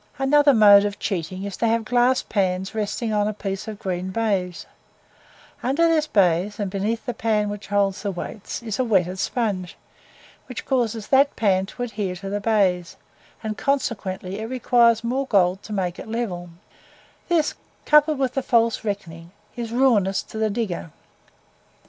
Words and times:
Another 0.17 0.55
mode 0.55 0.83
of 0.83 0.97
cheating 0.97 1.43
is 1.43 1.55
to 1.57 1.67
have 1.67 1.85
glass 1.85 2.23
pans 2.23 2.73
resting 2.73 3.13
on 3.13 3.27
a 3.27 3.35
piece 3.35 3.67
of 3.67 3.77
green 3.77 4.09
baize; 4.09 4.65
under 5.61 5.87
this 5.87 6.07
baize, 6.07 6.59
and 6.59 6.71
beneath 6.71 7.05
the 7.05 7.13
pan 7.13 7.49
which 7.49 7.67
holds 7.67 8.01
the 8.01 8.09
weights, 8.09 8.63
is 8.63 8.79
a 8.79 8.83
wetted 8.83 9.19
sponge, 9.19 9.77
which 10.47 10.65
causes 10.65 11.09
that 11.09 11.35
pan 11.35 11.67
to 11.67 11.83
adhere 11.83 12.15
to 12.15 12.31
the 12.31 12.39
baize, 12.41 12.95
and 13.43 13.59
consequently 13.59 14.39
it 14.39 14.45
requires 14.45 15.03
more 15.03 15.27
gold 15.27 15.61
to 15.61 15.71
make 15.71 15.99
it 15.99 16.07
level; 16.07 16.49
this, 17.29 17.53
coupled 17.85 18.17
with 18.17 18.33
the 18.33 18.41
false 18.41 18.83
reckoning, 18.83 19.29
is 19.55 19.71
ruinous 19.71 20.23
to 20.23 20.39
the 20.39 20.49
digger. 20.49 20.89